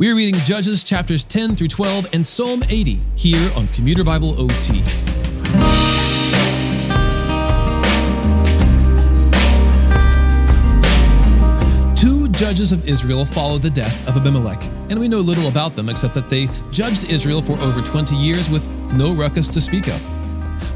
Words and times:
We're 0.00 0.16
reading 0.16 0.40
Judges 0.46 0.82
chapters 0.82 1.24
10 1.24 1.56
through 1.56 1.68
12 1.68 2.14
and 2.14 2.26
Psalm 2.26 2.62
80 2.70 2.96
here 3.16 3.50
on 3.54 3.68
Commuter 3.68 4.02
Bible 4.02 4.30
OT. 4.30 4.82
Two 11.96 12.30
judges 12.30 12.72
of 12.72 12.88
Israel 12.88 13.26
followed 13.26 13.60
the 13.60 13.68
death 13.68 14.08
of 14.08 14.16
Abimelech, 14.16 14.64
and 14.88 14.98
we 14.98 15.06
know 15.06 15.18
little 15.18 15.48
about 15.48 15.74
them 15.74 15.90
except 15.90 16.14
that 16.14 16.30
they 16.30 16.48
judged 16.72 17.10
Israel 17.10 17.42
for 17.42 17.58
over 17.60 17.82
20 17.82 18.16
years 18.16 18.48
with 18.48 18.66
no 18.94 19.12
ruckus 19.12 19.48
to 19.48 19.60
speak 19.60 19.86
of. 19.88 20.00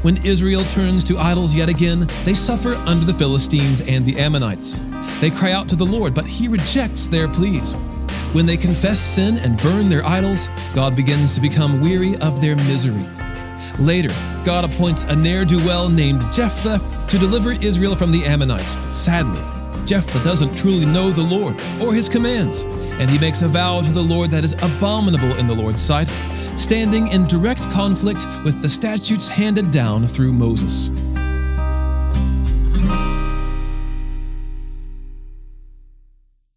When 0.03 0.23
Israel 0.23 0.63
turns 0.65 1.03
to 1.05 1.17
idols 1.17 1.55
yet 1.55 1.67
again, 1.67 2.05
they 2.25 2.35
suffer 2.35 2.75
under 2.85 3.07
the 3.07 3.13
Philistines 3.15 3.81
and 3.87 4.05
the 4.05 4.19
Ammonites. 4.19 4.79
They 5.19 5.31
cry 5.31 5.51
out 5.53 5.67
to 5.69 5.75
the 5.75 5.83
Lord, 5.83 6.13
but 6.13 6.27
he 6.27 6.47
rejects 6.47 7.07
their 7.07 7.27
pleas. 7.27 7.73
When 8.35 8.45
they 8.45 8.57
confess 8.57 8.99
sin 8.99 9.37
and 9.37 9.57
burn 9.61 9.87
their 9.87 10.05
idols, 10.05 10.49
God 10.73 10.93
begins 10.93 11.35
to 11.35 11.41
become 11.41 11.79
weary 11.79 12.17
of 12.17 12.41
their 12.41 12.57
misery. 12.57 13.05
Later, 13.79 14.13
God 14.43 14.65
appoints 14.65 15.05
a 15.05 15.15
ne'er 15.15 15.45
do 15.45 15.55
well 15.59 15.87
named 15.87 16.19
Jephthah 16.33 16.81
to 17.07 17.17
deliver 17.17 17.53
Israel 17.53 17.95
from 17.95 18.11
the 18.11 18.25
Ammonites. 18.25 18.75
But 18.75 18.91
Sadly, 18.91 19.41
Jephthah 19.85 20.21
doesn't 20.25 20.53
truly 20.57 20.85
know 20.85 21.11
the 21.11 21.21
Lord 21.21 21.55
or 21.81 21.93
his 21.93 22.09
commands, 22.09 22.63
and 22.99 23.09
he 23.09 23.17
makes 23.19 23.41
a 23.41 23.47
vow 23.47 23.81
to 23.81 23.89
the 23.89 24.01
Lord 24.01 24.31
that 24.31 24.43
is 24.43 24.51
abominable 24.51 25.31
in 25.37 25.47
the 25.47 25.55
Lord's 25.55 25.81
sight, 25.81 26.09
standing 26.57 27.07
in 27.13 27.27
direct 27.27 27.61
conflict 27.71 28.27
with 28.43 28.61
the 28.61 28.67
statutes 28.67 29.29
handed 29.29 29.71
down 29.71 30.07
through 30.07 30.33
Moses. 30.33 30.89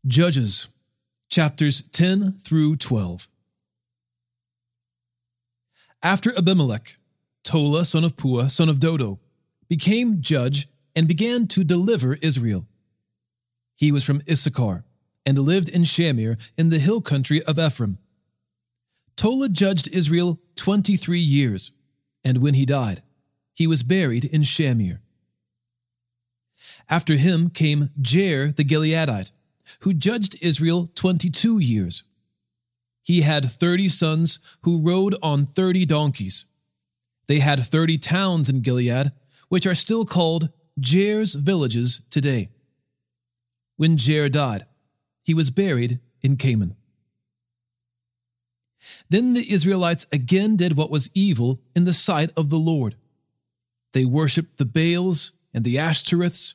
Judges 0.09 0.69
chapters 1.29 1.83
10 1.83 2.39
through 2.39 2.77
12. 2.77 3.29
After 6.03 6.37
Abimelech, 6.37 6.97
Tola, 7.45 7.85
son 7.85 8.05
of 8.05 8.17
Puah, 8.17 8.49
son 8.49 8.69
of 8.69 8.81
Dodo, 8.81 9.21
became 9.69 10.21
judge 10.21 10.69
and 10.97 11.07
began 11.07 11.47
to 11.49 11.65
deliver 11.65 12.15
Israel. 12.15 12.67
He 13.75 13.93
was 13.93 14.05
from 14.05 14.23
Issachar 14.29 14.85
and 15.27 15.39
lived 15.39 15.69
in 15.69 15.83
Shamir 15.83 16.39
in 16.57 16.71
the 16.71 16.79
hill 16.79 17.01
country 17.01 17.43
of 17.45 17.59
Ephraim. 17.59 17.99
Tola 19.17 19.49
judged 19.49 19.89
Israel 19.93 20.41
23 20.57 21.19
years, 21.19 21.73
and 22.25 22.39
when 22.39 22.55
he 22.55 22.65
died, 22.65 23.03
he 23.53 23.67
was 23.67 23.83
buried 23.83 24.25
in 24.25 24.43
Shamir. 24.43 25.01
After 26.89 27.17
him 27.17 27.51
came 27.51 27.91
Jair 28.01 28.55
the 28.55 28.65
Gileadite 28.65 29.33
who 29.81 29.93
judged 29.93 30.37
Israel 30.43 30.89
22 30.95 31.59
years. 31.59 32.03
He 33.03 33.23
had 33.23 33.47
30 33.47 33.89
sons 33.89 34.39
who 34.63 34.81
rode 34.81 35.17
on 35.23 35.47
30 35.47 35.87
donkeys. 35.87 36.45
They 37.27 37.39
had 37.39 37.63
30 37.63 37.99
towns 37.99 38.49
in 38.49 38.61
Gilead, 38.61 39.13
which 39.49 39.67
are 39.67 39.75
still 39.75 40.05
called 40.05 40.51
Jair's 40.81 41.35
villages 41.35 42.03
today. 42.11 42.51
When 43.77 43.97
Jair 43.97 44.31
died, 44.31 44.67
he 45.23 45.35
was 45.35 45.51
buried 45.51 46.01
in 46.23 46.37
Kamon. 46.37 46.75
Then 49.09 49.35
the 49.35 49.53
Israelites 49.53 50.07
again 50.13 50.57
did 50.57 50.77
what 50.77 50.91
was 50.91 51.11
evil 51.15 51.61
in 51.75 51.85
the 51.85 51.93
sight 51.93 52.31
of 52.37 52.51
the 52.51 52.59
Lord. 52.59 52.97
They 53.93 54.05
worshipped 54.05 54.59
the 54.59 54.65
Baals 54.65 55.33
and 55.55 55.65
the 55.65 55.77
Ashtoreths, 55.77 56.55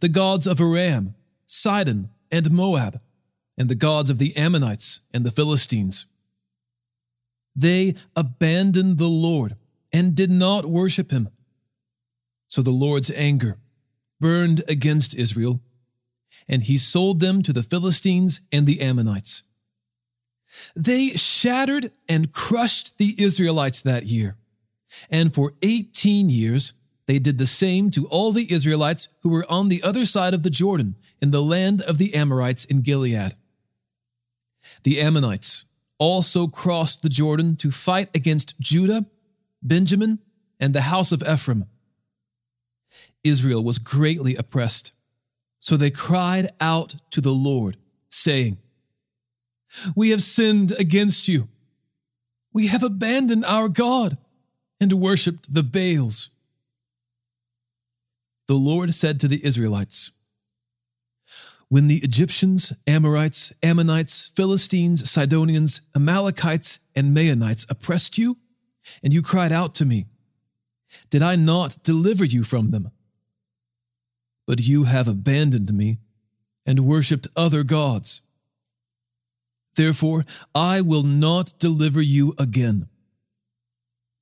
the 0.00 0.08
gods 0.08 0.46
of 0.46 0.60
Aram, 0.60 1.14
Sidon, 1.46 2.10
and 2.36 2.50
Moab, 2.50 3.00
and 3.56 3.70
the 3.70 3.74
gods 3.74 4.10
of 4.10 4.18
the 4.18 4.36
Ammonites 4.36 5.00
and 5.12 5.24
the 5.24 5.30
Philistines. 5.30 6.04
They 7.54 7.94
abandoned 8.14 8.98
the 8.98 9.08
Lord 9.08 9.56
and 9.90 10.14
did 10.14 10.30
not 10.30 10.66
worship 10.66 11.10
him. 11.10 11.30
So 12.46 12.60
the 12.60 12.70
Lord's 12.70 13.10
anger 13.10 13.56
burned 14.20 14.62
against 14.68 15.14
Israel, 15.14 15.60
and 16.46 16.64
he 16.64 16.76
sold 16.76 17.20
them 17.20 17.42
to 17.42 17.52
the 17.52 17.62
Philistines 17.62 18.40
and 18.52 18.66
the 18.66 18.82
Ammonites. 18.82 19.42
They 20.74 21.10
shattered 21.10 21.90
and 22.08 22.32
crushed 22.32 22.98
the 22.98 23.14
Israelites 23.18 23.80
that 23.80 24.04
year, 24.04 24.36
and 25.10 25.34
for 25.34 25.54
18 25.62 26.28
years 26.28 26.74
they 27.06 27.18
did 27.18 27.38
the 27.38 27.46
same 27.46 27.90
to 27.92 28.06
all 28.06 28.32
the 28.32 28.52
Israelites 28.52 29.08
who 29.22 29.28
were 29.28 29.46
on 29.48 29.68
the 29.68 29.82
other 29.82 30.04
side 30.04 30.34
of 30.34 30.42
the 30.42 30.50
Jordan 30.50 30.96
in 31.20 31.30
the 31.30 31.42
land 31.42 31.82
of 31.82 31.98
the 31.98 32.14
Amorites 32.14 32.64
in 32.64 32.82
Gilead. 32.82 33.36
The 34.82 35.00
Ammonites 35.00 35.64
also 35.98 36.48
crossed 36.48 37.02
the 37.02 37.08
Jordan 37.08 37.56
to 37.56 37.70
fight 37.70 38.10
against 38.14 38.58
Judah, 38.58 39.06
Benjamin, 39.62 40.18
and 40.58 40.74
the 40.74 40.82
house 40.82 41.12
of 41.12 41.22
Ephraim. 41.22 41.66
Israel 43.22 43.62
was 43.62 43.78
greatly 43.78 44.34
oppressed, 44.36 44.92
so 45.60 45.76
they 45.76 45.90
cried 45.90 46.48
out 46.60 46.96
to 47.10 47.20
the 47.20 47.32
Lord, 47.32 47.76
saying, 48.10 48.58
We 49.94 50.10
have 50.10 50.22
sinned 50.22 50.72
against 50.72 51.28
you. 51.28 51.48
We 52.52 52.66
have 52.68 52.82
abandoned 52.82 53.44
our 53.44 53.68
God 53.68 54.18
and 54.80 54.92
worshipped 54.94 55.52
the 55.52 55.62
Baals 55.62 56.30
the 58.48 58.54
Lord 58.54 58.94
said 58.94 59.20
to 59.20 59.28
the 59.28 59.44
Israelites, 59.44 60.10
When 61.68 61.88
the 61.88 61.96
Egyptians, 61.96 62.72
Amorites, 62.86 63.52
Ammonites, 63.62 64.30
Philistines, 64.34 65.10
Sidonians, 65.10 65.80
Amalekites, 65.94 66.80
and 66.94 67.16
Maonites 67.16 67.66
oppressed 67.70 68.18
you, 68.18 68.38
and 69.02 69.12
you 69.12 69.22
cried 69.22 69.52
out 69.52 69.74
to 69.76 69.84
me, 69.84 70.06
did 71.10 71.22
I 71.22 71.36
not 71.36 71.82
deliver 71.82 72.24
you 72.24 72.42
from 72.42 72.70
them? 72.70 72.90
But 74.46 74.60
you 74.60 74.84
have 74.84 75.08
abandoned 75.08 75.72
me 75.72 75.98
and 76.64 76.86
worshipped 76.86 77.28
other 77.36 77.62
gods. 77.62 78.22
Therefore, 79.74 80.24
I 80.54 80.80
will 80.80 81.02
not 81.02 81.58
deliver 81.58 82.00
you 82.00 82.34
again. 82.38 82.88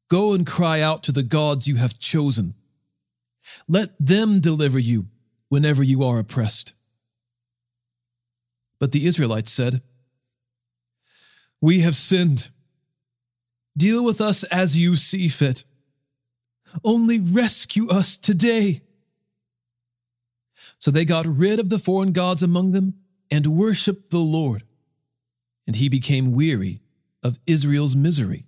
Go 0.09 0.33
and 0.33 0.47
cry 0.47 0.81
out 0.81 1.03
to 1.05 1.12
the 1.12 1.23
gods 1.23 1.69
you 1.69 1.77
have 1.77 1.99
chosen 1.99 2.55
let 3.69 3.91
them 3.99 4.41
deliver 4.41 4.78
you 4.78 5.09
whenever 5.49 5.82
you 5.82 6.03
are 6.03 6.19
oppressed. 6.19 6.75
But 8.78 8.93
the 8.93 9.06
Israelites 9.06 9.53
said, 9.53 9.82
We 11.60 11.81
have 11.81 11.97
sinned. 11.97 12.49
Deal 13.77 14.05
with 14.05 14.21
us 14.21 14.44
as 14.44 14.78
you 14.78 14.97
see 14.97 15.28
fit. 15.28 15.65
Only 16.84 17.19
rescue 17.19 17.88
us 17.88 18.16
today. 18.16 18.82
So 20.78 20.91
they 20.91 21.05
got 21.05 21.26
rid 21.26 21.61
of 21.61 21.71
the 21.71 21.78
foreign 21.78 22.12
gods 22.12 22.43
among 22.43 22.72
them 22.72 22.94
and 23.31 23.47
worshiped 23.47 24.11
the 24.11 24.19
Lord. 24.19 24.65
And 25.66 25.76
he 25.76 25.88
became 25.88 26.32
weary 26.32 26.82
of 27.22 27.38
Israel's 27.47 27.97
misery. 27.97 28.47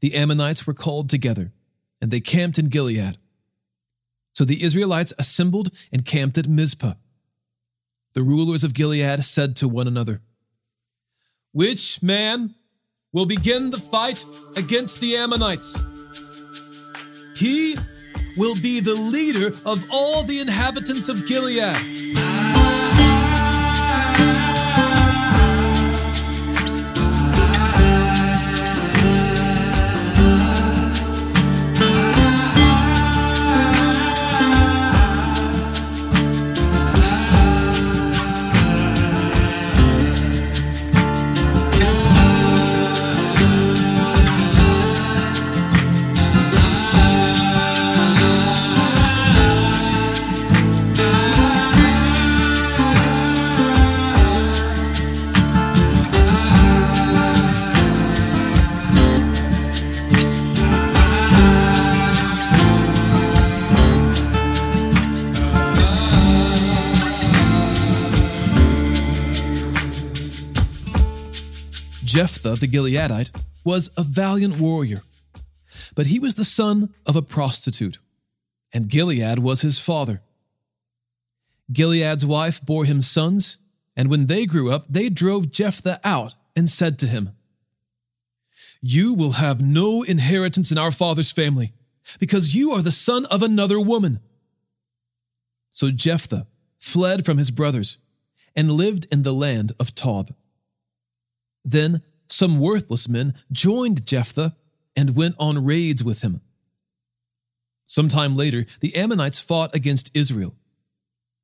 The 0.00 0.14
Ammonites 0.14 0.66
were 0.66 0.74
called 0.74 1.08
together 1.08 1.52
and 2.00 2.10
they 2.10 2.20
camped 2.20 2.58
in 2.58 2.68
Gilead. 2.68 3.18
So 4.32 4.44
the 4.44 4.62
Israelites 4.62 5.12
assembled 5.18 5.70
and 5.92 6.04
camped 6.04 6.38
at 6.38 6.48
Mizpah. 6.48 6.94
The 8.14 8.22
rulers 8.22 8.64
of 8.64 8.74
Gilead 8.74 9.24
said 9.24 9.56
to 9.56 9.68
one 9.68 9.86
another, 9.86 10.20
Which 11.52 12.02
man 12.02 12.54
will 13.12 13.26
begin 13.26 13.70
the 13.70 13.78
fight 13.78 14.24
against 14.56 15.00
the 15.00 15.16
Ammonites? 15.16 15.82
He 17.36 17.76
will 18.36 18.54
be 18.54 18.80
the 18.80 18.94
leader 18.94 19.48
of 19.64 19.84
all 19.90 20.22
the 20.22 20.40
inhabitants 20.40 21.08
of 21.08 21.26
Gilead. 21.26 22.09
Jephthah 72.10 72.56
the 72.56 72.66
Gileadite 72.66 73.30
was 73.64 73.88
a 73.96 74.02
valiant 74.02 74.58
warrior, 74.58 75.02
but 75.94 76.06
he 76.06 76.18
was 76.18 76.34
the 76.34 76.44
son 76.44 76.92
of 77.06 77.14
a 77.14 77.22
prostitute, 77.22 78.00
and 78.74 78.88
Gilead 78.88 79.38
was 79.38 79.60
his 79.60 79.78
father. 79.78 80.20
Gilead's 81.70 82.26
wife 82.26 82.60
bore 82.66 82.84
him 82.84 83.00
sons, 83.00 83.58
and 83.96 84.10
when 84.10 84.26
they 84.26 84.44
grew 84.44 84.72
up, 84.72 84.86
they 84.88 85.08
drove 85.08 85.52
Jephthah 85.52 86.00
out 86.02 86.34
and 86.56 86.68
said 86.68 86.98
to 86.98 87.06
him, 87.06 87.30
You 88.82 89.14
will 89.14 89.32
have 89.32 89.60
no 89.60 90.02
inheritance 90.02 90.72
in 90.72 90.78
our 90.78 90.90
father's 90.90 91.30
family, 91.30 91.72
because 92.18 92.56
you 92.56 92.72
are 92.72 92.82
the 92.82 92.90
son 92.90 93.24
of 93.26 93.40
another 93.40 93.78
woman. 93.78 94.18
So 95.70 95.92
Jephthah 95.92 96.48
fled 96.80 97.24
from 97.24 97.38
his 97.38 97.52
brothers 97.52 97.98
and 98.56 98.72
lived 98.72 99.06
in 99.12 99.22
the 99.22 99.32
land 99.32 99.70
of 99.78 99.94
Tob. 99.94 100.34
Then 101.64 102.02
some 102.28 102.60
worthless 102.60 103.08
men 103.08 103.34
joined 103.50 104.06
Jephthah 104.06 104.56
and 104.96 105.16
went 105.16 105.34
on 105.38 105.64
raids 105.64 106.02
with 106.02 106.22
him. 106.22 106.40
Some 107.86 108.08
time 108.08 108.36
later, 108.36 108.66
the 108.80 108.94
Ammonites 108.94 109.40
fought 109.40 109.74
against 109.74 110.10
Israel. 110.14 110.54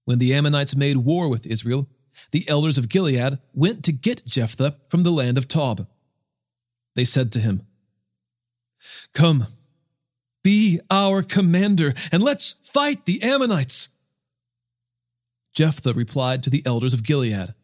When 0.05 0.19
the 0.19 0.33
Ammonites 0.33 0.77
made 0.77 0.99
war 0.99 1.29
with 1.29 1.47
Israel, 1.47 1.89
the 2.31 2.49
elders 2.49 2.79
of 2.79 2.89
Gilead 2.89 3.39
went 3.53 3.85
to 3.85 3.93
get 3.93 4.25
Jephthah 4.25 4.77
from 4.89 5.03
the 5.03 5.11
land 5.11 5.39
of 5.39 5.49
Tob. 5.49 5.89
They 6.95 7.05
said 7.05 7.33
to 7.33 7.41
him, 7.41 7.67
Come, 9.13 9.49
be 10.43 10.81
our 10.91 11.23
commander, 11.23 11.93
and 12.13 12.23
let's 12.23 12.53
fight 12.63 13.05
the 13.05 13.23
Ammonites. 13.23 13.89
Jephthah 15.53 15.95
replied 15.95 16.43
to 16.45 16.51
the 16.51 16.63
elders 16.65 16.95
of 16.95 17.03
Gilead, 17.03 17.55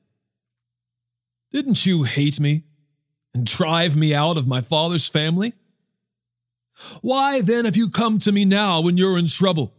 Didn't 1.52 1.84
you 1.84 2.04
hate 2.04 2.40
me 2.40 2.64
and 3.34 3.46
drive 3.46 3.94
me 3.96 4.14
out 4.14 4.38
of 4.38 4.46
my 4.46 4.60
father's 4.60 5.06
family? 5.06 5.52
Why 7.02 7.42
then 7.42 7.66
have 7.66 7.76
you 7.76 7.90
come 7.90 8.18
to 8.20 8.32
me 8.32 8.44
now 8.44 8.80
when 8.80 8.96
you're 8.96 9.18
in 9.18 9.26
trouble? 9.26 9.74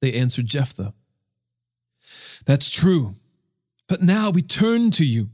They 0.00 0.12
answered 0.12 0.46
Jephthah, 0.46 0.92
That's 2.44 2.68
true, 2.68 3.16
but 3.88 4.02
now 4.02 4.30
we 4.30 4.42
turn 4.42 4.90
to 4.92 5.04
you. 5.04 5.30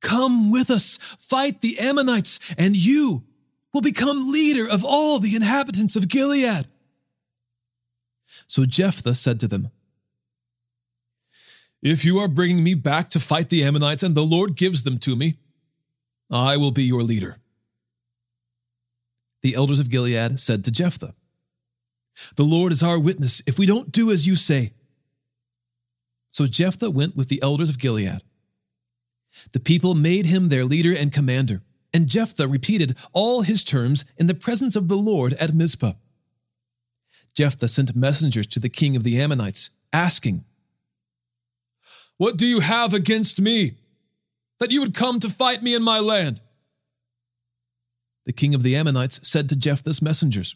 Come 0.00 0.50
with 0.50 0.70
us, 0.70 0.98
fight 1.18 1.60
the 1.60 1.78
Ammonites, 1.78 2.40
and 2.56 2.74
you 2.74 3.24
will 3.74 3.82
become 3.82 4.32
leader 4.32 4.66
of 4.66 4.82
all 4.82 5.18
the 5.18 5.36
inhabitants 5.36 5.94
of 5.94 6.08
Gilead. 6.08 6.66
So 8.46 8.64
Jephthah 8.64 9.14
said 9.14 9.38
to 9.40 9.48
them, 9.48 9.70
If 11.82 12.04
you 12.04 12.18
are 12.18 12.28
bringing 12.28 12.62
me 12.62 12.74
back 12.74 13.08
to 13.10 13.20
fight 13.20 13.48
the 13.48 13.64
Ammonites 13.64 14.02
and 14.02 14.14
the 14.14 14.22
Lord 14.22 14.54
gives 14.54 14.82
them 14.82 14.98
to 14.98 15.16
me, 15.16 15.38
I 16.30 16.56
will 16.56 16.72
be 16.72 16.84
your 16.84 17.02
leader. 17.02 17.38
The 19.42 19.54
elders 19.54 19.80
of 19.80 19.90
Gilead 19.90 20.38
said 20.38 20.64
to 20.64 20.70
Jephthah, 20.70 21.14
the 22.36 22.44
Lord 22.44 22.72
is 22.72 22.82
our 22.82 22.98
witness 22.98 23.42
if 23.46 23.58
we 23.58 23.66
don't 23.66 23.92
do 23.92 24.10
as 24.10 24.26
you 24.26 24.36
say. 24.36 24.72
So 26.30 26.46
Jephthah 26.46 26.90
went 26.90 27.16
with 27.16 27.28
the 27.28 27.42
elders 27.42 27.70
of 27.70 27.78
Gilead. 27.78 28.22
The 29.52 29.60
people 29.60 29.94
made 29.94 30.26
him 30.26 30.48
their 30.48 30.64
leader 30.64 30.94
and 30.94 31.12
commander, 31.12 31.62
and 31.92 32.08
Jephthah 32.08 32.48
repeated 32.48 32.96
all 33.12 33.42
his 33.42 33.64
terms 33.64 34.04
in 34.16 34.26
the 34.26 34.34
presence 34.34 34.76
of 34.76 34.88
the 34.88 34.96
Lord 34.96 35.32
at 35.34 35.54
Mizpah. 35.54 35.94
Jephthah 37.34 37.68
sent 37.68 37.96
messengers 37.96 38.46
to 38.48 38.60
the 38.60 38.68
king 38.68 38.96
of 38.96 39.02
the 39.02 39.20
Ammonites, 39.20 39.70
asking, 39.92 40.44
What 42.20 42.36
do 42.36 42.46
you 42.46 42.60
have 42.60 42.92
against 42.92 43.40
me, 43.40 43.78
that 44.58 44.70
you 44.70 44.82
would 44.82 44.92
come 44.94 45.20
to 45.20 45.28
fight 45.30 45.62
me 45.62 45.74
in 45.74 45.82
my 45.82 46.00
land? 46.00 46.42
The 48.26 48.34
king 48.34 48.54
of 48.54 48.62
the 48.62 48.76
Ammonites 48.76 49.26
said 49.26 49.48
to 49.48 49.56
Jephthah's 49.56 50.02
messengers, 50.02 50.54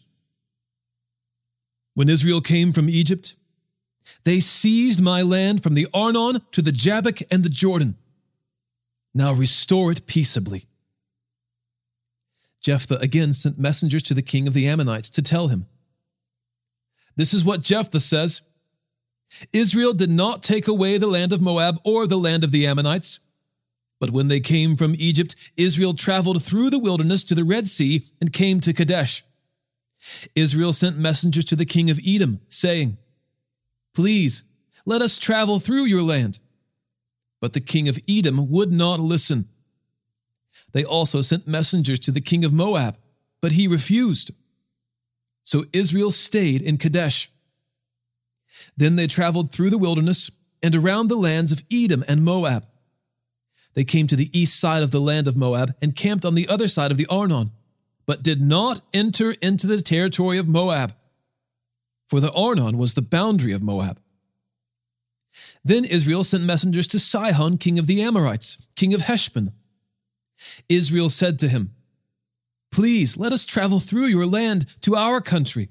when 1.95 2.07
Israel 2.07 2.39
came 2.39 2.71
from 2.71 2.87
Egypt, 2.87 3.33
they 4.25 4.39
seized 4.39 5.01
my 5.01 5.23
land 5.23 5.63
from 5.63 5.73
the 5.73 5.87
Arnon 5.91 6.41
to 6.51 6.61
the 6.61 6.71
Jabbok 6.71 7.21
and 7.31 7.43
the 7.43 7.49
Jordan. 7.49 7.95
Now 9.15 9.33
restore 9.33 9.91
it 9.91 10.05
peaceably. 10.05 10.67
Jephthah 12.61 12.99
again 12.99 13.33
sent 13.33 13.57
messengers 13.57 14.03
to 14.03 14.13
the 14.13 14.21
king 14.21 14.47
of 14.47 14.53
the 14.53 14.67
Ammonites 14.67 15.09
to 15.09 15.23
tell 15.23 15.47
him 15.47 15.65
This 17.15 17.33
is 17.33 17.43
what 17.43 17.63
Jephthah 17.63 18.01
says 18.01 18.43
Israel 19.51 19.93
did 19.93 20.09
not 20.09 20.43
take 20.43 20.67
away 20.67 20.97
the 20.97 21.07
land 21.07 21.33
of 21.33 21.41
Moab 21.41 21.79
or 21.83 22.07
the 22.07 22.17
land 22.17 22.43
of 22.43 22.51
the 22.51 22.65
Ammonites. 22.65 23.19
But 23.99 24.11
when 24.11 24.27
they 24.27 24.39
came 24.39 24.75
from 24.75 24.95
Egypt, 24.97 25.35
Israel 25.55 25.93
traveled 25.93 26.43
through 26.43 26.69
the 26.69 26.79
wilderness 26.79 27.23
to 27.25 27.35
the 27.35 27.43
Red 27.43 27.67
Sea 27.67 28.07
and 28.19 28.33
came 28.33 28.59
to 28.61 28.73
Kadesh. 28.73 29.23
Israel 30.35 30.73
sent 30.73 30.97
messengers 30.97 31.45
to 31.45 31.55
the 31.55 31.65
king 31.65 31.89
of 31.89 31.99
Edom, 32.05 32.41
saying, 32.49 32.97
Please, 33.93 34.43
let 34.85 35.01
us 35.01 35.17
travel 35.17 35.59
through 35.59 35.85
your 35.85 36.01
land. 36.01 36.39
But 37.41 37.53
the 37.53 37.61
king 37.61 37.87
of 37.87 37.99
Edom 38.07 38.49
would 38.51 38.71
not 38.71 38.99
listen. 38.99 39.49
They 40.73 40.83
also 40.83 41.21
sent 41.21 41.47
messengers 41.47 41.99
to 41.99 42.11
the 42.11 42.21
king 42.21 42.43
of 42.43 42.53
Moab, 42.53 42.97
but 43.41 43.53
he 43.53 43.67
refused. 43.67 44.31
So 45.43 45.65
Israel 45.71 46.11
stayed 46.11 46.61
in 46.61 46.77
Kadesh. 46.77 47.29
Then 48.77 48.95
they 48.95 49.07
traveled 49.07 49.51
through 49.51 49.69
the 49.69 49.77
wilderness 49.77 50.31
and 50.61 50.75
around 50.75 51.07
the 51.07 51.15
lands 51.15 51.51
of 51.51 51.63
Edom 51.71 52.03
and 52.07 52.23
Moab. 52.23 52.67
They 53.73 53.83
came 53.83 54.07
to 54.07 54.15
the 54.15 54.37
east 54.37 54.59
side 54.59 54.83
of 54.83 54.91
the 54.91 55.01
land 55.01 55.27
of 55.27 55.35
Moab 55.35 55.75
and 55.81 55.95
camped 55.95 56.25
on 56.25 56.35
the 56.35 56.47
other 56.47 56.67
side 56.67 56.91
of 56.91 56.97
the 56.97 57.07
Arnon 57.07 57.51
but 58.05 58.23
did 58.23 58.41
not 58.41 58.81
enter 58.93 59.31
into 59.41 59.67
the 59.67 59.81
territory 59.81 60.37
of 60.37 60.47
Moab, 60.47 60.95
for 62.07 62.19
the 62.19 62.31
Arnon 62.33 62.77
was 62.77 62.93
the 62.93 63.01
boundary 63.01 63.51
of 63.51 63.63
Moab. 63.63 63.99
Then 65.63 65.83
Israel 65.83 66.23
sent 66.23 66.43
messengers 66.43 66.87
to 66.87 66.99
Sihon, 66.99 67.57
king 67.57 67.79
of 67.79 67.87
the 67.87 68.01
Amorites, 68.01 68.57
king 68.75 68.93
of 68.93 69.01
Heshbon. 69.01 69.51
Israel 70.69 71.09
said 71.09 71.39
to 71.39 71.47
him, 71.47 71.71
Please 72.71 73.17
let 73.17 73.33
us 73.33 73.45
travel 73.45 73.79
through 73.79 74.05
your 74.05 74.25
land 74.25 74.65
to 74.81 74.95
our 74.95 75.21
country. 75.21 75.69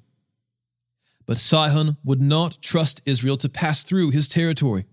But 1.26 1.38
Sihon 1.38 1.96
would 2.04 2.20
not 2.20 2.60
trust 2.60 3.02
Israel 3.06 3.36
to 3.38 3.48
pass 3.48 3.82
through 3.82 4.10
his 4.10 4.28
territory. 4.28 4.84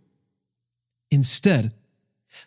Instead, 1.09 1.73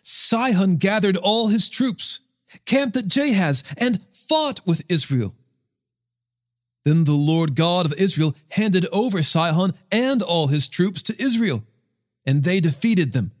Sihon 0.01 0.77
gathered 0.77 1.17
all 1.17 1.47
his 1.47 1.69
troops, 1.69 2.21
camped 2.65 2.97
at 2.97 3.07
Jahaz, 3.07 3.63
and 3.77 4.01
fought 4.11 4.65
with 4.65 4.83
Israel. 4.89 5.35
Then 6.83 7.03
the 7.03 7.13
Lord 7.13 7.55
God 7.55 7.85
of 7.85 7.93
Israel 7.93 8.35
handed 8.49 8.85
over 8.91 9.23
Sihon 9.23 9.73
and 9.91 10.21
all 10.21 10.47
his 10.47 10.69
troops 10.69 11.01
to 11.03 11.15
Israel, 11.21 11.63
and 12.25 12.43
they 12.43 12.59
defeated 12.59 13.13
them. 13.13 13.31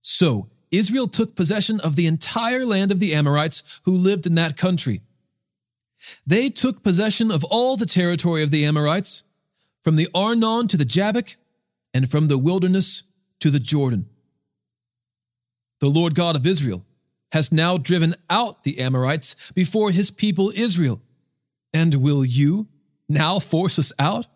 So 0.00 0.48
Israel 0.70 1.08
took 1.08 1.34
possession 1.34 1.80
of 1.80 1.96
the 1.96 2.06
entire 2.06 2.64
land 2.64 2.90
of 2.90 2.98
the 2.98 3.14
Amorites 3.14 3.62
who 3.84 3.96
lived 3.96 4.26
in 4.26 4.34
that 4.34 4.56
country. 4.56 5.02
They 6.26 6.48
took 6.48 6.82
possession 6.82 7.30
of 7.30 7.44
all 7.44 7.76
the 7.76 7.86
territory 7.86 8.42
of 8.42 8.50
the 8.50 8.64
Amorites, 8.64 9.24
from 9.82 9.96
the 9.96 10.08
Arnon 10.14 10.68
to 10.68 10.76
the 10.76 10.84
Jabbok, 10.84 11.36
and 11.92 12.10
from 12.10 12.26
the 12.26 12.38
wilderness 12.38 13.04
to 13.40 13.50
the 13.50 13.60
Jordan. 13.60 14.08
The 15.80 15.88
Lord 15.88 16.14
God 16.14 16.36
of 16.36 16.46
Israel 16.46 16.84
has 17.32 17.52
now 17.52 17.76
driven 17.76 18.14
out 18.30 18.64
the 18.64 18.78
Amorites 18.78 19.36
before 19.54 19.90
his 19.90 20.10
people 20.10 20.52
Israel. 20.54 21.02
And 21.72 21.96
will 21.96 22.24
you 22.24 22.68
now 23.08 23.38
force 23.38 23.78
us 23.78 23.92
out? 23.98 24.26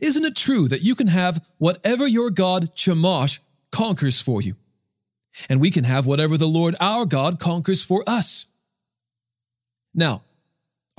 Isn't 0.00 0.24
it 0.24 0.36
true 0.36 0.68
that 0.68 0.82
you 0.82 0.94
can 0.94 1.06
have 1.06 1.46
whatever 1.58 2.06
your 2.06 2.30
God 2.30 2.74
Chemosh 2.74 3.38
conquers 3.70 4.20
for 4.20 4.42
you? 4.42 4.56
And 5.48 5.60
we 5.60 5.70
can 5.70 5.84
have 5.84 6.06
whatever 6.06 6.36
the 6.36 6.48
Lord 6.48 6.74
our 6.80 7.06
God 7.06 7.38
conquers 7.38 7.82
for 7.82 8.02
us. 8.06 8.46
Now, 9.94 10.22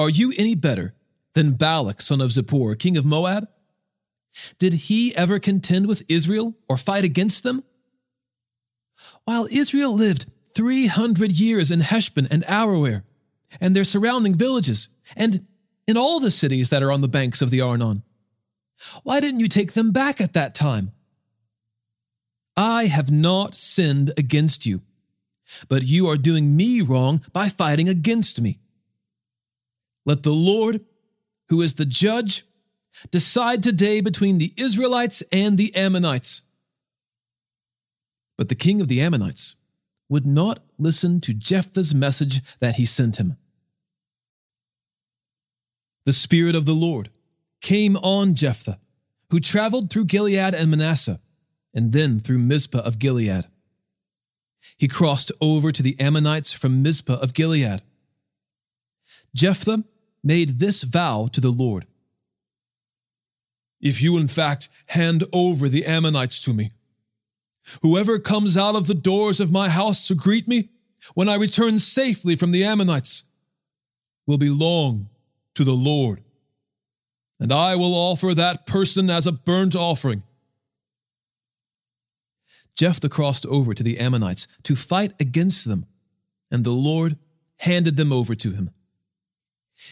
are 0.01 0.09
you 0.09 0.33
any 0.37 0.55
better 0.55 0.93
than 1.33 1.53
Balak, 1.53 2.01
son 2.01 2.21
of 2.21 2.31
Zippor, 2.31 2.77
king 2.77 2.97
of 2.97 3.05
Moab? 3.05 3.47
Did 4.59 4.73
he 4.73 5.15
ever 5.15 5.39
contend 5.39 5.87
with 5.87 6.03
Israel 6.07 6.55
or 6.67 6.77
fight 6.77 7.03
against 7.03 7.43
them? 7.43 7.63
While 9.25 9.47
Israel 9.51 9.93
lived 9.93 10.25
300 10.55 11.31
years 11.31 11.71
in 11.71 11.81
Heshbon 11.81 12.27
and 12.29 12.43
Aroer 12.43 13.03
and 13.59 13.75
their 13.75 13.83
surrounding 13.83 14.35
villages, 14.35 14.89
and 15.15 15.45
in 15.87 15.97
all 15.97 16.19
the 16.19 16.31
cities 16.31 16.69
that 16.69 16.81
are 16.81 16.91
on 16.91 17.01
the 17.01 17.07
banks 17.07 17.41
of 17.41 17.49
the 17.49 17.59
Arnon. 17.59 18.03
Why 19.03 19.19
didn't 19.19 19.41
you 19.41 19.49
take 19.49 19.73
them 19.73 19.91
back 19.91 20.21
at 20.21 20.33
that 20.33 20.55
time? 20.55 20.93
I 22.55 22.85
have 22.85 23.11
not 23.11 23.55
sinned 23.55 24.13
against 24.17 24.65
you, 24.65 24.81
but 25.67 25.83
you 25.83 26.07
are 26.07 26.17
doing 26.17 26.55
me 26.55 26.81
wrong 26.81 27.23
by 27.33 27.49
fighting 27.49 27.89
against 27.89 28.39
me. 28.39 28.59
Let 30.05 30.23
the 30.23 30.31
Lord, 30.31 30.81
who 31.49 31.61
is 31.61 31.75
the 31.75 31.85
judge, 31.85 32.45
decide 33.09 33.63
today 33.63 34.01
between 34.01 34.37
the 34.37 34.53
Israelites 34.57 35.23
and 35.31 35.57
the 35.57 35.75
Ammonites. 35.75 36.41
But 38.37 38.49
the 38.49 38.55
king 38.55 38.81
of 38.81 38.87
the 38.87 39.01
Ammonites 39.01 39.55
would 40.09 40.25
not 40.25 40.59
listen 40.77 41.21
to 41.21 41.33
Jephthah's 41.33 41.95
message 41.95 42.41
that 42.59 42.75
he 42.75 42.85
sent 42.85 43.17
him. 43.17 43.37
The 46.05 46.13
Spirit 46.13 46.55
of 46.55 46.65
the 46.65 46.73
Lord 46.73 47.09
came 47.61 47.95
on 47.97 48.33
Jephthah, 48.33 48.79
who 49.29 49.39
traveled 49.39 49.89
through 49.89 50.05
Gilead 50.05 50.53
and 50.55 50.71
Manasseh, 50.71 51.19
and 51.73 51.93
then 51.93 52.19
through 52.19 52.39
Mizpah 52.39 52.79
of 52.79 52.99
Gilead. 52.99 53.45
He 54.77 54.87
crossed 54.87 55.31
over 55.39 55.71
to 55.71 55.83
the 55.83 55.97
Ammonites 55.99 56.51
from 56.51 56.81
Mizpah 56.81 57.19
of 57.21 57.33
Gilead. 57.33 57.81
Jephthah 59.35 59.83
made 60.23 60.59
this 60.59 60.83
vow 60.83 61.27
to 61.31 61.41
the 61.41 61.51
Lord 61.51 61.85
If 63.79 64.01
you, 64.01 64.17
in 64.17 64.27
fact, 64.27 64.69
hand 64.87 65.23
over 65.33 65.67
the 65.67 65.85
Ammonites 65.85 66.39
to 66.41 66.53
me, 66.53 66.71
whoever 67.81 68.19
comes 68.19 68.55
out 68.55 68.75
of 68.75 68.87
the 68.87 68.93
doors 68.93 69.39
of 69.39 69.51
my 69.51 69.69
house 69.69 70.07
to 70.07 70.15
greet 70.15 70.47
me 70.47 70.69
when 71.15 71.27
I 71.27 71.35
return 71.35 71.79
safely 71.79 72.35
from 72.35 72.51
the 72.51 72.63
Ammonites 72.63 73.23
will 74.27 74.37
belong 74.37 75.09
to 75.55 75.63
the 75.63 75.73
Lord, 75.73 76.21
and 77.39 77.51
I 77.51 77.75
will 77.75 77.95
offer 77.95 78.33
that 78.33 78.65
person 78.65 79.09
as 79.09 79.25
a 79.25 79.31
burnt 79.31 79.75
offering. 79.75 80.23
Jephthah 82.75 83.09
crossed 83.09 83.45
over 83.47 83.73
to 83.73 83.83
the 83.83 83.99
Ammonites 83.99 84.47
to 84.63 84.75
fight 84.75 85.13
against 85.19 85.65
them, 85.65 85.85
and 86.49 86.63
the 86.63 86.71
Lord 86.71 87.17
handed 87.57 87.97
them 87.97 88.13
over 88.13 88.35
to 88.35 88.51
him. 88.51 88.69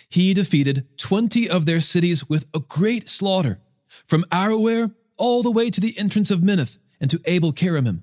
He 0.10 0.34
defeated 0.34 0.88
20 0.98 1.50
of 1.50 1.66
their 1.66 1.80
cities 1.80 2.28
with 2.28 2.48
a 2.54 2.60
great 2.60 3.08
slaughter, 3.08 3.60
from 4.06 4.25
Aroer 4.32 4.94
all 5.18 5.44
the 5.44 5.51
way 5.51 5.70
to 5.70 5.80
the 5.80 5.98
entrance 5.98 6.32
of 6.32 6.39
Minnith 6.39 6.80
and 7.00 7.12
to 7.12 7.22
Abel 7.25 7.54
Keramim. 7.54 8.01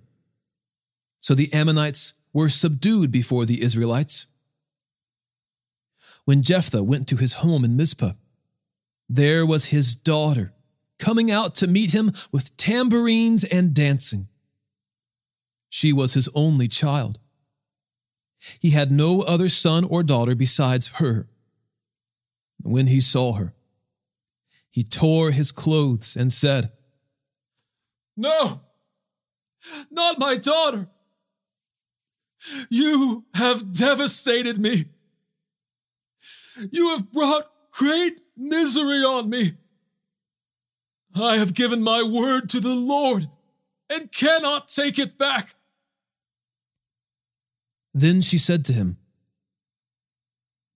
So 1.18 1.34
the 1.34 1.52
Ammonites 1.52 2.12
were 2.32 2.48
subdued 2.48 3.10
before 3.10 3.44
the 3.44 3.62
Israelites. 3.62 4.26
When 6.24 6.42
Jephthah 6.42 6.82
went 6.82 7.08
to 7.08 7.16
his 7.16 7.34
home 7.34 7.64
in 7.64 7.76
Mizpah, 7.76 8.12
there 9.08 9.46
was 9.46 9.66
his 9.66 9.94
daughter 9.94 10.52
coming 10.98 11.30
out 11.30 11.54
to 11.56 11.66
meet 11.66 11.90
him 11.90 12.12
with 12.32 12.56
tambourines 12.56 13.44
and 13.44 13.74
dancing. 13.74 14.28
She 15.68 15.92
was 15.92 16.14
his 16.14 16.28
only 16.34 16.68
child. 16.68 17.18
He 18.60 18.70
had 18.70 18.90
no 18.92 19.22
other 19.22 19.48
son 19.48 19.84
or 19.84 20.02
daughter 20.02 20.34
besides 20.34 20.88
her. 20.96 21.28
When 22.62 22.88
he 22.88 23.00
saw 23.00 23.34
her, 23.34 23.54
he 24.70 24.82
tore 24.82 25.30
his 25.30 25.52
clothes 25.52 26.16
and 26.16 26.32
said, 26.32 26.72
No, 28.16 28.60
not 29.90 30.18
my 30.18 30.36
daughter. 30.36 30.88
You 32.68 33.24
have 33.34 33.72
devastated 33.72 34.58
me. 34.58 34.86
You 36.70 36.90
have 36.90 37.12
brought 37.12 37.50
great 37.70 38.20
misery 38.36 38.98
on 38.98 39.30
me. 39.30 39.56
I 41.14 41.38
have 41.38 41.54
given 41.54 41.82
my 41.82 42.02
word 42.02 42.48
to 42.50 42.60
the 42.60 42.74
Lord 42.74 43.30
and 43.88 44.12
cannot 44.12 44.68
take 44.68 44.98
it 44.98 45.16
back. 45.16 45.54
Then 47.94 48.20
she 48.20 48.36
said 48.36 48.64
to 48.66 48.72
him, 48.72 48.98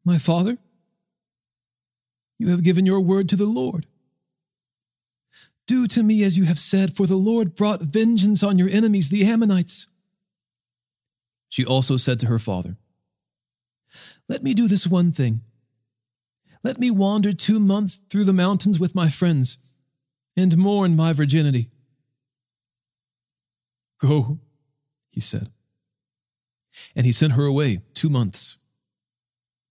My 0.05 0.17
father, 0.17 0.57
you 2.41 2.49
have 2.49 2.63
given 2.63 2.87
your 2.87 3.03
word 3.03 3.29
to 3.29 3.37
the 3.37 3.45
Lord. 3.45 3.85
Do 5.67 5.87
to 5.89 6.03
me 6.03 6.25
as 6.25 6.39
you 6.39 6.45
have 6.45 6.59
said, 6.59 6.97
for 6.97 7.07
the 7.07 7.17
Lord 7.17 7.55
brought 7.55 7.83
vengeance 7.83 8.43
on 8.43 8.59
your 8.59 8.71
enemies, 8.71 9.11
the 9.11 9.27
Ammonites. 9.27 9.87
She 11.51 11.67
also 11.67 11.99
said 11.99 12.19
to 12.21 12.29
her 12.29 12.39
father, 12.39 12.79
Let 14.27 14.43
me 14.43 14.55
do 14.55 14.67
this 14.67 14.87
one 14.87 15.13
thing. 15.13 15.43
Let 16.65 16.79
me 16.79 16.91
wander 16.91 17.35
two 17.35 17.61
months 17.61 18.01
through 18.09 18.25
the 18.25 18.33
mountains 18.33 18.81
with 18.81 18.95
my 18.95 19.11
friends 19.11 19.59
and 20.35 20.57
mourn 20.57 20.97
my 20.97 21.13
virginity. 21.13 21.69
Go, 24.01 24.39
he 25.11 25.21
said. 25.21 25.51
And 26.97 27.05
he 27.05 27.13
sent 27.13 27.35
her 27.35 27.45
away 27.45 27.83
two 27.93 28.09
months. 28.09 28.57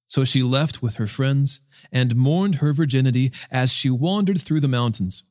So 0.09 0.23
she 0.23 0.41
left 0.41 0.81
with 0.81 0.95
her 0.95 1.05
friends 1.05 1.61
and 1.91 2.15
mourned 2.15 2.55
her 2.55 2.73
virginity 2.73 3.31
as 3.51 3.71
she 3.71 3.91
wandered 3.91 4.41
through 4.41 4.59
the 4.59 4.67
mountains. 4.67 5.23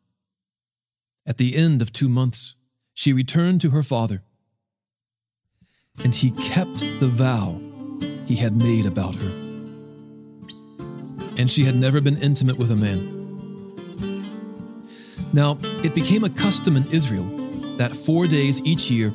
At 1.26 1.36
the 1.36 1.56
end 1.56 1.82
of 1.82 1.92
two 1.92 2.08
months, 2.08 2.54
she 2.94 3.12
returned 3.12 3.60
to 3.62 3.70
her 3.70 3.82
father. 3.82 4.22
And 6.04 6.14
he 6.14 6.30
kept 6.30 6.78
the 7.00 7.08
vow 7.08 7.60
he 8.26 8.36
had 8.36 8.56
made 8.56 8.86
about 8.86 9.16
her. 9.16 9.32
And 11.36 11.50
she 11.50 11.64
had 11.64 11.74
never 11.74 12.00
been 12.00 12.16
intimate 12.16 12.56
with 12.56 12.70
a 12.70 12.76
man. 12.76 13.16
Now, 15.32 15.58
it 15.82 15.92
became 15.92 16.22
a 16.22 16.30
custom 16.30 16.76
in 16.76 16.86
Israel 16.92 17.24
that 17.78 17.96
four 17.96 18.28
days 18.28 18.62
each 18.64 18.92
year, 18.92 19.12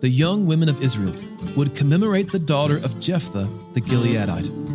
the 0.00 0.08
young 0.08 0.46
women 0.46 0.68
of 0.68 0.82
Israel 0.82 1.14
would 1.56 1.76
commemorate 1.76 2.32
the 2.32 2.40
daughter 2.40 2.76
of 2.76 2.98
Jephthah 2.98 3.48
the 3.74 3.80
Gileadite. 3.80 4.65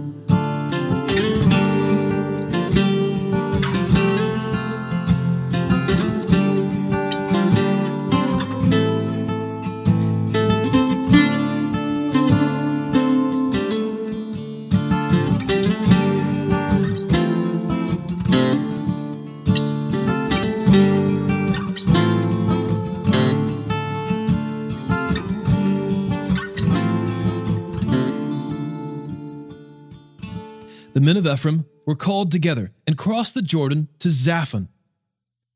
The 30.93 31.01
men 31.01 31.17
of 31.17 31.25
Ephraim 31.25 31.65
were 31.85 31.95
called 31.95 32.31
together 32.31 32.71
and 32.85 32.97
crossed 32.97 33.33
the 33.33 33.41
Jordan 33.41 33.87
to 33.99 34.09
Zaphon. 34.09 34.67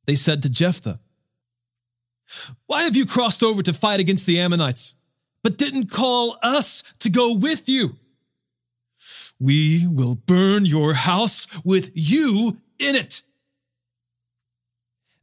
They 0.06 0.16
said 0.16 0.42
to 0.44 0.50
Jephthah, 0.50 1.00
Why 2.68 2.84
have 2.84 2.96
you 2.96 3.06
crossed 3.06 3.44
over 3.44 3.62
to 3.64 3.74
fight 3.74 4.00
against 4.00 4.26
the 4.26 4.40
Ammonites, 4.40 4.96
but 5.44 5.58
didn't 5.58 5.90
call 5.90 6.38
us 6.42 6.84
to 7.00 7.10
go 7.10 7.36
with 7.36 7.68
you? 7.68 7.98
We 9.40 9.88
will 9.88 10.16
burn 10.16 10.66
your 10.66 10.94
house 10.94 11.48
with 11.66 11.92
you 11.94 12.58
in 12.80 12.96
it. 12.96 13.22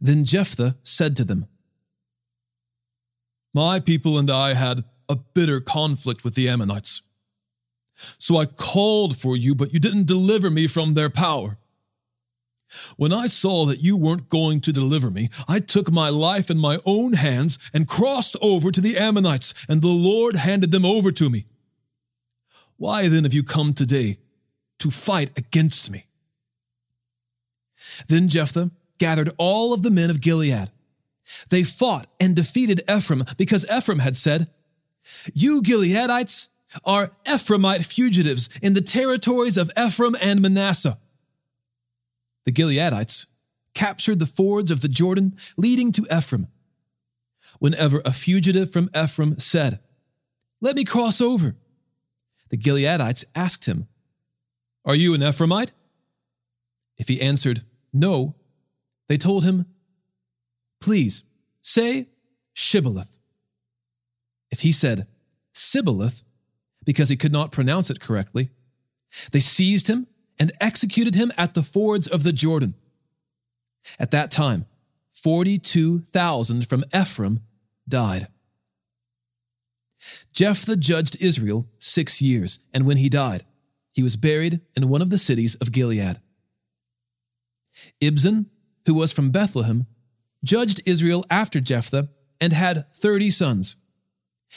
Then 0.01 0.25
Jephthah 0.25 0.77
said 0.83 1.17
to 1.17 1.25
them, 1.25 1.47
My 3.55 3.81
people 3.81 4.19
and 4.19 4.31
I 4.31 4.55
had 4.55 4.85
a 5.09 5.17
bitter 5.17 5.61
conflict 5.61 6.25
with 6.25 6.35
the 6.35 6.49
Ammonites. 6.49 7.03
So 8.19 8.37
I 8.37 8.47
called 8.47 9.17
for 9.17 9.37
you, 9.37 9.55
but 9.55 9.73
you 9.73 9.81
didn't 9.81 10.07
deliver 10.07 10.51
me 10.51 10.67
from 10.67 10.95
their 10.95 11.11
power. 11.11 11.59
When 12.97 13.13
I 13.13 13.27
saw 13.27 13.67
that 13.67 13.81
you 13.81 13.97
weren't 13.97 14.29
going 14.29 14.61
to 14.63 14.73
deliver 14.73 15.11
me, 15.11 15.29
I 15.47 15.59
took 15.59 15.91
my 15.91 16.09
life 16.09 16.51
in 16.51 16.59
my 16.59 16.81
own 16.87 17.15
hands 17.15 17.59
and 17.75 17.89
crossed 17.89 18.37
over 18.41 18.71
to 18.71 18.81
the 18.81 18.97
Ammonites, 18.97 19.53
and 19.69 19.83
the 19.83 19.89
Lord 19.89 20.37
handed 20.37 20.71
them 20.71 20.85
over 20.85 21.13
to 21.13 21.29
me. 21.29 21.47
Why 22.77 23.09
then 23.09 23.25
have 23.25 23.35
you 23.35 23.43
come 23.43 23.75
today 23.75 24.19
to 24.79 24.91
fight 24.91 25.31
against 25.37 25.91
me? 25.91 26.07
Then 28.09 28.29
Jephthah 28.29 28.71
gathered 28.99 29.31
all 29.37 29.73
of 29.73 29.83
the 29.83 29.91
men 29.91 30.11
of 30.11 30.21
Gilead. 30.21 30.71
They 31.51 31.63
fought 31.63 32.07
and 32.19 32.35
defeated 32.35 32.83
Ephraim 32.91 33.25
because 33.37 33.67
Ephraim 33.71 34.01
had 34.01 34.17
said, 34.17 34.49
You 35.35 35.63
Gileadites, 35.63 36.49
are 36.85 37.13
Ephraimite 37.27 37.85
fugitives 37.85 38.49
in 38.61 38.75
the 38.75 38.81
territories 38.81 39.57
of 39.57 39.71
Ephraim 39.79 40.17
and 40.21 40.41
Manasseh. 40.41 40.99
The 42.45 42.53
Gileadites 42.53 43.27
captured 43.75 44.19
the 44.19 44.27
fords 44.27 44.71
of 44.71 44.81
the 44.81 44.89
Jordan 44.89 45.37
leading 45.57 45.93
to 45.93 46.07
Ephraim. 46.15 46.49
Whenever 47.59 48.03
a 48.05 48.13
fugitive 48.13 48.71
from 48.71 48.91
Ephraim 48.97 49.39
said, 49.39 49.81
Let 50.61 50.77
me 50.77 50.85
cross 50.85 51.21
over, 51.21 51.57
the 52.49 52.57
Gileadites 52.57 53.25
asked 53.35 53.67
him, 53.67 53.89
Are 54.85 54.95
you 54.95 55.15
an 55.15 55.21
Ephraimite? 55.21 55.71
If 56.99 57.09
he 57.09 57.21
answered, 57.21 57.63
No, 57.93 58.35
they 59.09 59.17
told 59.17 59.45
him, 59.45 59.67
Please 60.81 61.23
say 61.61 62.09
Shibboleth. 62.53 63.19
If 64.51 64.61
he 64.61 64.73
said, 64.73 65.07
Sibboleth, 65.55 66.23
because 66.85 67.09
he 67.09 67.17
could 67.17 67.33
not 67.33 67.53
pronounce 67.53 67.91
it 67.91 68.01
correctly. 68.01 68.51
They 69.31 69.41
seized 69.41 69.89
him 69.89 70.07
and 70.39 70.53
executed 70.61 71.15
him 71.15 71.33
at 71.37 71.55
the 71.55 71.63
fords 71.63 72.07
of 72.07 72.23
the 72.23 72.33
Jordan. 72.33 72.75
At 73.99 74.11
that 74.11 74.31
time, 74.31 74.67
42,000 75.11 76.67
from 76.67 76.85
Ephraim 76.95 77.41
died. 77.89 78.29
Jephthah 80.33 80.77
judged 80.77 81.23
Israel 81.23 81.69
six 81.79 82.21
years, 82.21 82.59
and 82.73 82.87
when 82.87 82.97
he 82.97 83.09
died, 83.09 83.45
he 83.93 84.03
was 84.03 84.17
buried 84.17 84.61
in 84.77 84.89
one 84.89 85.03
of 85.03 85.11
the 85.11 85.19
cities 85.19 85.55
of 85.57 85.71
Gilead. 85.71 86.21
Ibzan, 88.01 88.47
who 88.87 88.95
was 88.95 89.13
from 89.13 89.31
Bethlehem, 89.31 89.87
judged 90.43 90.83
Israel 90.87 91.25
after 91.31 91.61
Jephthah 91.61 92.09
and 92.41 92.53
had 92.53 92.87
thirty 92.97 93.31
sons. 93.31 93.77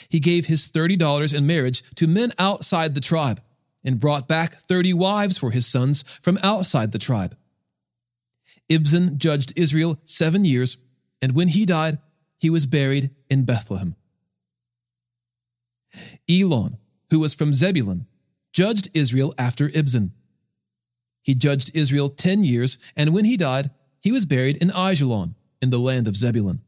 He 0.08 0.20
gave 0.20 0.46
his 0.46 0.70
$30 0.70 1.34
in 1.34 1.46
marriage 1.46 1.82
to 1.96 2.06
men 2.06 2.32
outside 2.38 2.94
the 2.94 3.00
tribe 3.00 3.40
and 3.86 4.00
brought 4.00 4.26
back 4.26 4.60
thirty 4.62 4.92
wives 4.92 5.38
for 5.38 5.52
his 5.52 5.64
sons 5.66 6.02
from 6.20 6.38
outside 6.42 6.90
the 6.90 6.98
tribe. 6.98 7.36
Ibzan 8.68 9.16
judged 9.16 9.52
Israel 9.56 10.00
seven 10.04 10.44
years, 10.44 10.76
and 11.22 11.32
when 11.32 11.48
he 11.48 11.64
died, 11.64 11.98
he 12.36 12.50
was 12.50 12.66
buried 12.66 13.10
in 13.30 13.44
Bethlehem. 13.44 13.94
Elon, 16.28 16.78
who 17.10 17.20
was 17.20 17.32
from 17.32 17.54
Zebulun, 17.54 18.06
judged 18.52 18.90
Israel 18.92 19.32
after 19.38 19.68
Ibzan. 19.68 20.10
He 21.22 21.34
judged 21.34 21.70
Israel 21.74 22.08
ten 22.08 22.42
years, 22.42 22.78
and 22.96 23.14
when 23.14 23.24
he 23.24 23.36
died, 23.36 23.70
he 24.00 24.10
was 24.10 24.26
buried 24.26 24.56
in 24.56 24.70
Aijalon, 24.70 25.36
in 25.62 25.70
the 25.70 25.78
land 25.78 26.08
of 26.08 26.16
Zebulun. 26.16 26.60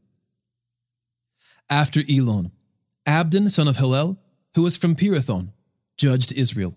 After 1.69 2.03
Elon, 2.09 2.53
Abdon, 3.09 3.49
son 3.49 3.67
of 3.69 3.79
Hillel, 3.79 4.21
who 4.55 4.63
was 4.63 4.77
from 4.77 4.95
Pirathon, 4.95 5.53
judged 5.97 6.31
Israel. 6.31 6.77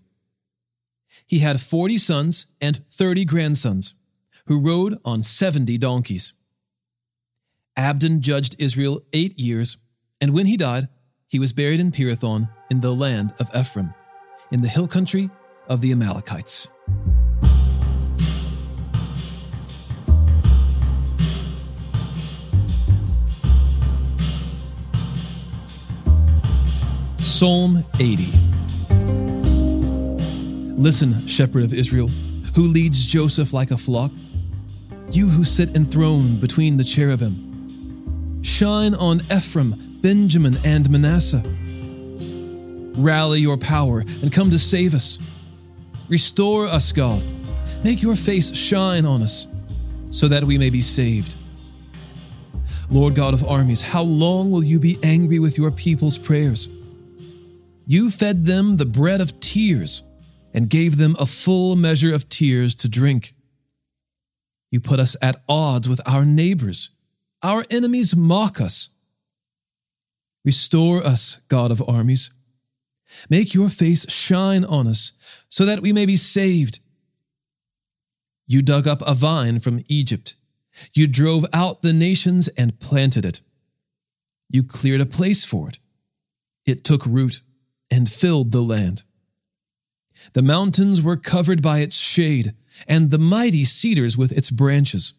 He 1.26 1.40
had 1.40 1.60
forty 1.60 1.98
sons 1.98 2.46
and 2.58 2.82
thirty 2.90 3.26
grandsons, 3.26 3.92
who 4.46 4.58
rode 4.58 4.96
on 5.04 5.22
seventy 5.22 5.76
donkeys. 5.76 6.32
Abdon 7.76 8.22
judged 8.22 8.56
Israel 8.58 9.02
eight 9.12 9.38
years, 9.38 9.76
and 10.22 10.32
when 10.32 10.46
he 10.46 10.56
died, 10.56 10.88
he 11.28 11.38
was 11.38 11.52
buried 11.52 11.80
in 11.80 11.92
Pirathon 11.92 12.48
in 12.70 12.80
the 12.80 12.94
land 12.94 13.34
of 13.38 13.54
Ephraim, 13.54 13.92
in 14.50 14.62
the 14.62 14.68
hill 14.68 14.88
country 14.88 15.28
of 15.68 15.82
the 15.82 15.92
Amalekites. 15.92 16.66
Psalm 27.42 27.82
80 27.98 28.30
Listen, 30.80 31.26
shepherd 31.26 31.64
of 31.64 31.74
Israel, 31.74 32.06
who 32.54 32.62
leads 32.62 33.04
Joseph 33.04 33.52
like 33.52 33.72
a 33.72 33.76
flock, 33.76 34.12
you 35.10 35.28
who 35.28 35.42
sit 35.42 35.74
enthroned 35.74 36.40
between 36.40 36.76
the 36.76 36.84
cherubim. 36.84 38.44
Shine 38.44 38.94
on 38.94 39.22
Ephraim 39.22 39.74
Benjamin, 40.00 40.56
and 40.64 40.88
Manasseh. 40.88 41.42
Rally 42.96 43.40
your 43.40 43.56
power 43.56 44.04
and 44.22 44.32
come 44.32 44.52
to 44.52 44.58
save 44.60 44.94
us. 44.94 45.18
Restore 46.08 46.66
us, 46.66 46.92
God. 46.92 47.24
Make 47.82 48.04
your 48.04 48.14
face 48.14 48.54
shine 48.56 49.04
on 49.04 49.20
us, 49.20 49.48
so 50.12 50.28
that 50.28 50.44
we 50.44 50.58
may 50.58 50.70
be 50.70 50.80
saved. 50.80 51.34
Lord 52.88 53.16
God 53.16 53.34
of 53.34 53.44
armies, 53.48 53.82
how 53.82 54.02
long 54.02 54.52
will 54.52 54.62
you 54.62 54.78
be 54.78 54.96
angry 55.02 55.40
with 55.40 55.58
your 55.58 55.72
people's 55.72 56.18
prayers? 56.18 56.68
You 57.86 58.10
fed 58.10 58.46
them 58.46 58.76
the 58.76 58.86
bread 58.86 59.20
of 59.20 59.40
tears 59.40 60.02
and 60.54 60.70
gave 60.70 60.98
them 60.98 61.16
a 61.18 61.26
full 61.26 61.76
measure 61.76 62.14
of 62.14 62.28
tears 62.28 62.74
to 62.76 62.88
drink. 62.88 63.34
You 64.70 64.80
put 64.80 65.00
us 65.00 65.16
at 65.20 65.42
odds 65.48 65.88
with 65.88 66.00
our 66.06 66.24
neighbors. 66.24 66.90
Our 67.42 67.64
enemies 67.70 68.14
mock 68.14 68.60
us. 68.60 68.90
Restore 70.44 71.04
us, 71.04 71.40
God 71.48 71.70
of 71.70 71.86
armies. 71.88 72.30
Make 73.28 73.54
your 73.54 73.68
face 73.68 74.10
shine 74.10 74.64
on 74.64 74.86
us, 74.86 75.12
so 75.48 75.64
that 75.64 75.80
we 75.80 75.92
may 75.92 76.06
be 76.06 76.16
saved. 76.16 76.80
You 78.46 78.62
dug 78.62 78.88
up 78.88 79.02
a 79.06 79.14
vine 79.14 79.60
from 79.60 79.84
Egypt. 79.88 80.34
You 80.94 81.06
drove 81.06 81.44
out 81.52 81.82
the 81.82 81.92
nations 81.92 82.48
and 82.48 82.80
planted 82.80 83.24
it. 83.24 83.40
You 84.48 84.62
cleared 84.62 85.00
a 85.00 85.06
place 85.06 85.44
for 85.44 85.68
it. 85.68 85.78
It 86.64 86.84
took 86.84 87.04
root 87.04 87.42
and 87.92 88.10
filled 88.10 88.52
the 88.52 88.62
land. 88.62 89.02
The 90.32 90.40
mountains 90.40 91.02
were 91.02 91.16
covered 91.18 91.60
by 91.60 91.80
its 91.80 91.94
shade, 91.94 92.54
and 92.88 93.10
the 93.10 93.18
mighty 93.18 93.64
cedars 93.64 94.16
with 94.16 94.32
its 94.32 94.50
branches. 94.50 95.12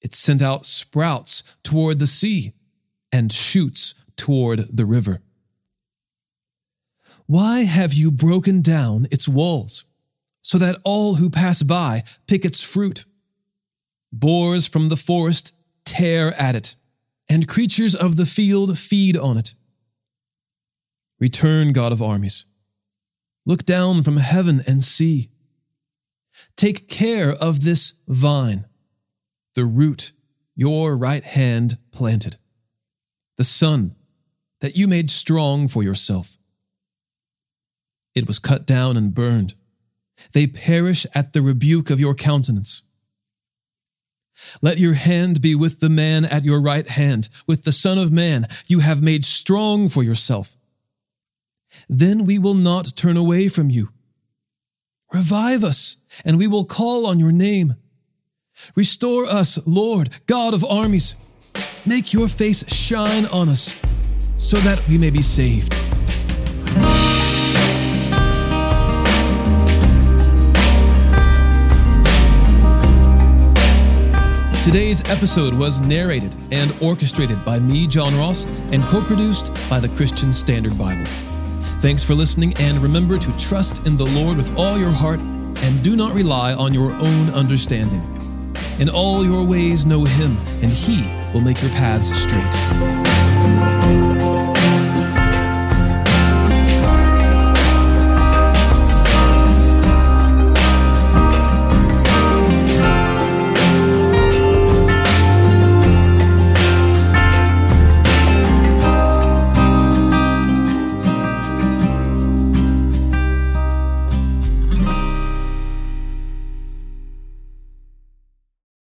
It 0.00 0.14
sent 0.14 0.40
out 0.40 0.64
sprouts 0.64 1.42
toward 1.64 1.98
the 1.98 2.06
sea 2.06 2.52
and 3.10 3.32
shoots 3.32 3.94
toward 4.16 4.60
the 4.76 4.86
river. 4.86 5.22
Why 7.26 7.64
have 7.64 7.92
you 7.92 8.12
broken 8.12 8.62
down 8.62 9.08
its 9.10 9.26
walls, 9.26 9.84
so 10.40 10.58
that 10.58 10.80
all 10.84 11.16
who 11.16 11.30
pass 11.30 11.64
by 11.64 12.04
pick 12.28 12.44
its 12.44 12.62
fruit? 12.62 13.04
Boars 14.12 14.68
from 14.68 14.88
the 14.88 14.96
forest 14.96 15.52
tear 15.84 16.32
at 16.40 16.54
it, 16.54 16.76
and 17.28 17.48
creatures 17.48 17.96
of 17.96 18.14
the 18.14 18.26
field 18.26 18.78
feed 18.78 19.16
on 19.16 19.36
it. 19.36 19.54
Return, 21.22 21.72
God 21.72 21.92
of 21.92 22.02
armies. 22.02 22.46
Look 23.46 23.64
down 23.64 24.02
from 24.02 24.16
heaven 24.16 24.60
and 24.66 24.82
see. 24.82 25.30
Take 26.56 26.88
care 26.88 27.30
of 27.30 27.62
this 27.62 27.92
vine, 28.08 28.66
the 29.54 29.64
root 29.64 30.10
your 30.56 30.96
right 30.96 31.22
hand 31.22 31.78
planted, 31.92 32.38
the 33.36 33.44
son 33.44 33.94
that 34.62 34.74
you 34.74 34.88
made 34.88 35.12
strong 35.12 35.68
for 35.68 35.84
yourself. 35.84 36.38
It 38.16 38.26
was 38.26 38.40
cut 38.40 38.66
down 38.66 38.96
and 38.96 39.14
burned. 39.14 39.54
They 40.32 40.48
perish 40.48 41.06
at 41.14 41.34
the 41.34 41.42
rebuke 41.42 41.88
of 41.88 42.00
your 42.00 42.16
countenance. 42.16 42.82
Let 44.60 44.78
your 44.78 44.94
hand 44.94 45.40
be 45.40 45.54
with 45.54 45.78
the 45.78 45.88
man 45.88 46.24
at 46.24 46.44
your 46.44 46.60
right 46.60 46.88
hand, 46.88 47.28
with 47.46 47.62
the 47.62 47.70
Son 47.70 47.96
of 47.96 48.10
Man 48.10 48.48
you 48.66 48.80
have 48.80 49.00
made 49.00 49.24
strong 49.24 49.88
for 49.88 50.02
yourself. 50.02 50.56
Then 51.88 52.26
we 52.26 52.38
will 52.38 52.54
not 52.54 52.96
turn 52.96 53.16
away 53.16 53.48
from 53.48 53.70
you. 53.70 53.90
Revive 55.12 55.62
us, 55.62 55.98
and 56.24 56.38
we 56.38 56.46
will 56.46 56.64
call 56.64 57.06
on 57.06 57.20
your 57.20 57.32
name. 57.32 57.74
Restore 58.74 59.26
us, 59.26 59.58
Lord, 59.66 60.10
God 60.26 60.54
of 60.54 60.64
armies. 60.64 61.14
Make 61.86 62.12
your 62.12 62.28
face 62.28 62.64
shine 62.72 63.26
on 63.26 63.48
us 63.48 63.80
so 64.38 64.56
that 64.58 64.82
we 64.88 64.98
may 64.98 65.10
be 65.10 65.22
saved. 65.22 65.72
Today's 74.64 75.00
episode 75.10 75.54
was 75.54 75.80
narrated 75.80 76.36
and 76.52 76.72
orchestrated 76.80 77.44
by 77.44 77.58
me, 77.58 77.88
John 77.88 78.16
Ross, 78.16 78.44
and 78.70 78.80
co 78.84 79.02
produced 79.02 79.52
by 79.68 79.80
the 79.80 79.88
Christian 79.88 80.32
Standard 80.32 80.78
Bible. 80.78 81.31
Thanks 81.82 82.04
for 82.04 82.14
listening, 82.14 82.54
and 82.60 82.78
remember 82.78 83.18
to 83.18 83.38
trust 83.38 83.84
in 83.84 83.96
the 83.96 84.06
Lord 84.06 84.36
with 84.36 84.56
all 84.56 84.78
your 84.78 84.92
heart 84.92 85.18
and 85.18 85.82
do 85.82 85.96
not 85.96 86.14
rely 86.14 86.54
on 86.54 86.72
your 86.72 86.92
own 86.92 87.30
understanding. 87.30 88.00
In 88.78 88.88
all 88.88 89.26
your 89.26 89.44
ways, 89.44 89.84
know 89.84 90.04
Him, 90.04 90.36
and 90.62 90.70
He 90.70 91.02
will 91.34 91.40
make 91.40 91.60
your 91.60 91.72
paths 91.72 92.16
straight. 92.16 94.11